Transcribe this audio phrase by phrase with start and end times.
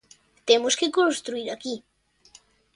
[0.47, 1.75] Temos que construír aquí.